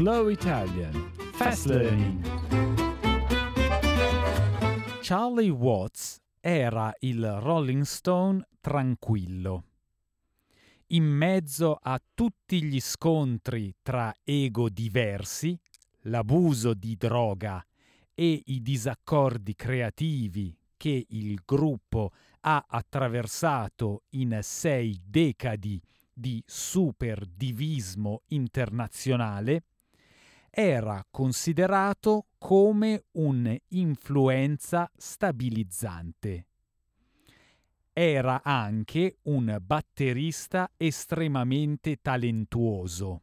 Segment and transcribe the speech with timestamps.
[0.00, 2.24] Slow Italian Fast Learning.
[5.02, 9.64] Charlie Watts era il Rolling Stone tranquillo.
[10.86, 15.60] In mezzo a tutti gli scontri tra ego diversi,
[16.04, 17.62] l'abuso di droga
[18.14, 25.78] e i disaccordi creativi che il gruppo ha attraversato in sei decadi
[26.10, 29.64] di superdivismo internazionale,
[30.50, 36.46] era considerato come un'influenza stabilizzante.
[37.92, 43.22] Era anche un batterista estremamente talentuoso.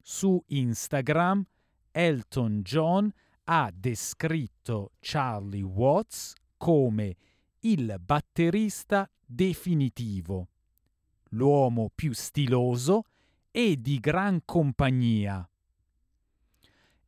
[0.00, 1.44] Su Instagram
[1.90, 3.12] Elton John
[3.44, 7.16] ha descritto Charlie Watts come
[7.60, 10.48] il batterista definitivo,
[11.30, 13.04] l'uomo più stiloso
[13.50, 15.48] e di gran compagnia.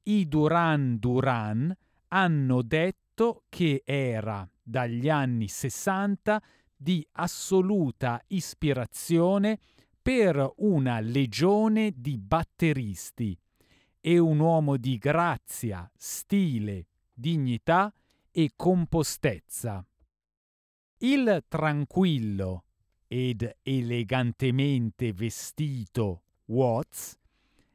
[0.02, 1.76] I Duran Duran
[2.08, 6.42] hanno detto che era dagli anni 60
[6.74, 9.58] di assoluta ispirazione
[10.00, 13.38] per una legione di batteristi
[14.00, 17.92] e un uomo di grazia, stile, dignità
[18.30, 19.84] e compostezza.
[20.98, 22.64] Il tranquillo
[23.06, 27.18] ed elegantemente vestito Watts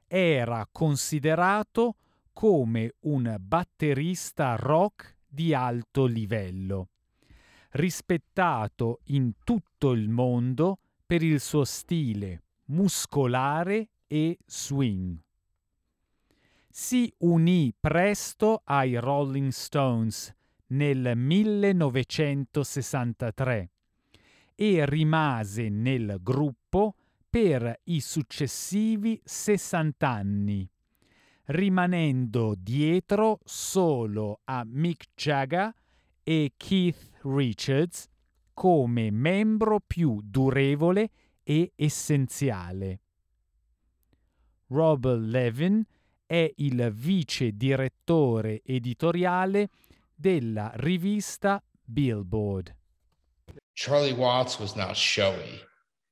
[0.08, 1.98] era considerato
[2.36, 6.90] come un batterista rock di alto livello,
[7.72, 15.18] rispettato in tutto il mondo per il suo stile muscolare e swing.
[16.68, 20.36] Si unì presto ai Rolling Stones
[20.68, 23.70] nel 1963
[24.56, 26.96] e rimase nel gruppo
[27.30, 30.70] per i successivi 60 anni,
[31.46, 35.74] rimanendo dietro solo a Mick Jagger
[36.24, 38.08] e Keith Richards
[38.54, 41.10] come membro più durevole
[41.44, 43.00] e essenziale.
[44.68, 45.84] Rob Levin
[46.26, 49.70] è il vice direttore editoriale
[50.16, 52.76] della rivista Billboard.
[53.74, 55.62] Charlie Watts was not showy.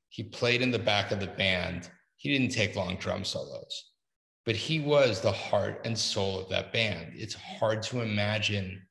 [0.09, 1.89] He played in the back of the band.
[2.15, 3.92] He didn't take long drum solos,
[4.45, 7.13] but he was the heart and soul of that band.
[7.15, 8.81] It's hard to imagine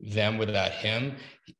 [0.00, 1.16] them without him.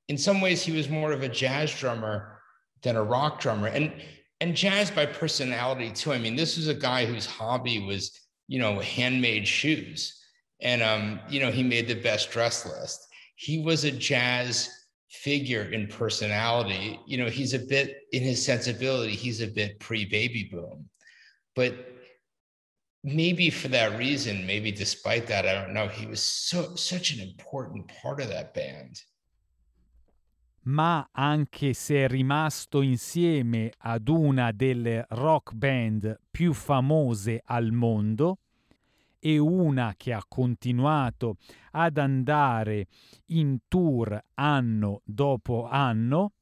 [0.08, 2.40] In some ways, he was more of a jazz drummer
[2.82, 3.92] than a rock drummer, and
[4.40, 6.12] and jazz by personality too.
[6.12, 8.12] I mean, this was a guy whose hobby was
[8.46, 10.20] you know handmade shoes,
[10.60, 13.06] and um, you know he made the best dress list.
[13.36, 14.70] He was a jazz
[15.10, 17.00] figure in personality.
[17.06, 20.88] You know, he's a bit in his sensibility, he's a bit pre baby boom.
[21.56, 21.74] But
[23.02, 27.20] maybe for that reason, maybe despite that, I don't know, he was so such an
[27.20, 29.00] important part of that band.
[30.62, 38.38] Ma anche se è rimasto insieme ad una delle rock band più famose al mondo,
[39.20, 41.36] e una che ha continuato
[41.72, 42.86] ad andare
[43.26, 46.32] in tour anno dopo anno,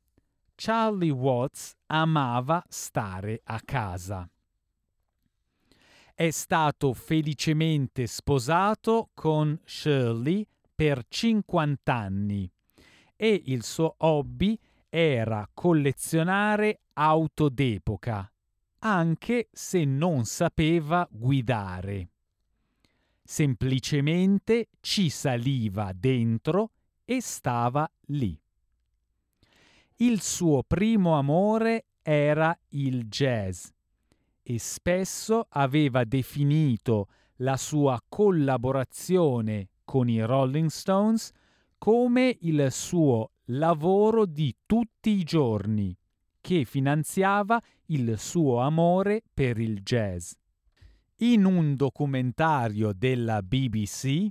[0.55, 4.29] Charlie Watts amava stare a casa.
[6.19, 12.51] È stato felicemente sposato con Shirley per 50 anni
[13.15, 18.33] e il suo hobby era collezionare auto d'epoca,
[18.79, 22.09] anche se non sapeva guidare
[23.27, 26.71] semplicemente ci saliva dentro
[27.05, 28.39] e stava lì.
[29.97, 33.75] Il suo primo amore era il jazz
[34.49, 37.09] e spesso aveva definito
[37.39, 41.33] la sua collaborazione con i Rolling Stones
[41.77, 45.97] come il suo lavoro di tutti i giorni,
[46.41, 50.35] che finanziava il suo amore per il jazz.
[51.17, 54.29] In un documentario della BBC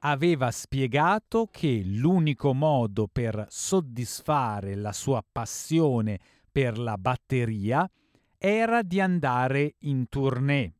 [0.00, 6.20] aveva spiegato che l'unico modo per soddisfare la sua passione
[6.52, 7.90] per la batteria
[8.46, 10.72] era di andare in tournée,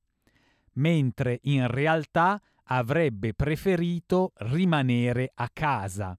[0.74, 6.16] mentre in realtà avrebbe preferito rimanere a casa,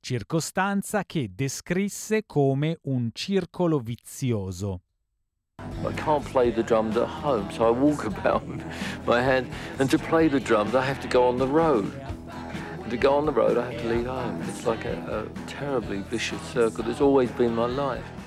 [0.00, 4.80] circostanza che descrisse come un circolo vizioso.
[5.58, 8.42] I can't play the drums at home, so I walk about
[9.04, 9.48] my hand.
[9.78, 11.92] And to play the drums, I have to go on the road.
[12.80, 14.40] And to go on the road, I have to leave home.
[14.48, 18.21] It's like a, a terribly vicious circle that's always been my life.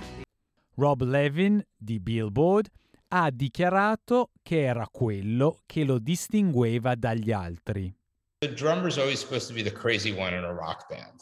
[0.76, 2.70] Rob Levin di Billboard
[3.10, 7.94] ha dichiarato che era quello che lo distingueva dagli altri.
[8.40, 11.22] The drummer's always supposed to be the crazy one in a rock band.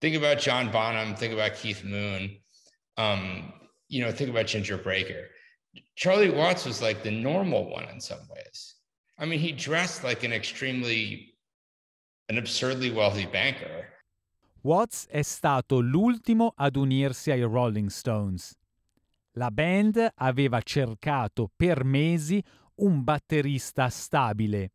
[0.00, 2.40] Think about John Bonham, think about Keith Moon,
[2.96, 3.52] um,
[3.88, 5.28] you know, think about Ginger Breaker.
[5.94, 8.74] Charlie Watts was like the normal one in some ways.
[9.18, 11.36] I mean, he dressed like an extremely,
[12.28, 13.86] an absurdly wealthy banker.
[14.62, 18.56] Watts è stato l'ultimo ad unirsi ai Rolling Stones.
[19.36, 22.42] La band aveva cercato per mesi
[22.76, 24.72] un batterista stabile,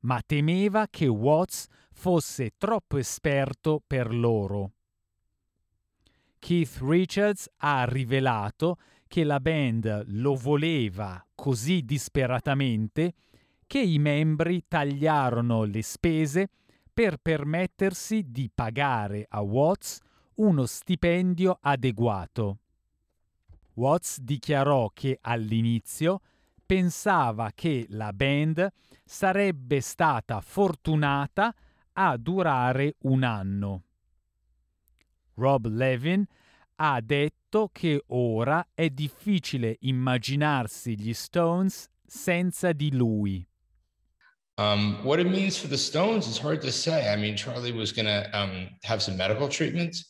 [0.00, 4.72] ma temeva che Watts fosse troppo esperto per loro.
[6.38, 8.78] Keith Richards ha rivelato
[9.08, 13.14] che la band lo voleva così disperatamente
[13.66, 16.50] che i membri tagliarono le spese
[16.92, 20.00] per permettersi di pagare a Watts
[20.34, 22.58] uno stipendio adeguato.
[23.76, 26.20] Watts dichiarò che all'inizio
[26.64, 28.68] pensava che la band
[29.04, 31.54] sarebbe stata fortunata
[31.92, 33.82] a durare un anno.
[35.34, 36.24] Rob Levin
[36.76, 43.46] ha detto che ora è difficile immaginarsi gli Stones senza di lui.
[44.58, 47.12] Um, what it means for the Stones is hard to say.
[47.12, 50.08] I mean, Charlie was going to um, have some medical treatments,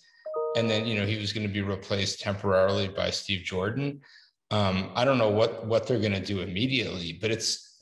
[0.57, 4.01] and then you know he was going to be replaced temporarily by Steve Jordan.
[4.51, 7.79] Um, I don't know what what they're going to do immediately, but it's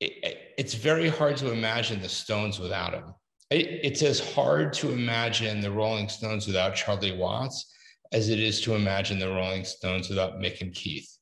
[0.00, 3.14] it, it's very hard to imagine the Stones without him.
[3.50, 7.72] It, it's as hard to imagine the Rolling Stones without Charlie Watts
[8.12, 11.18] as it is to imagine the Rolling Stones without Mick and Keith.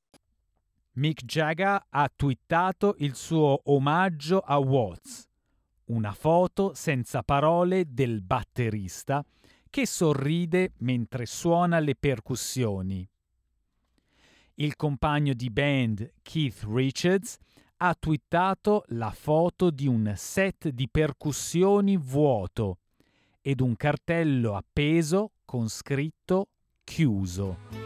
[0.97, 5.27] Mick Jagger ha twittato il suo omaggio a Watts,
[5.91, 9.23] una foto senza parole del batterista
[9.76, 13.06] che sorride mentre suona le percussioni.
[14.55, 17.37] Il compagno di band Keith Richards
[17.76, 22.78] ha twittato la foto di un set di percussioni vuoto
[23.43, 26.49] ed un cartello appeso con scritto
[26.82, 27.86] chiuso.